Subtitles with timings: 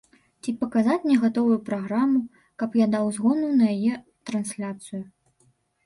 [0.45, 2.19] Ці паказаць мне гатовую праграму,
[2.63, 3.93] каб я даў згоду на яе
[4.31, 5.03] трансляцыю.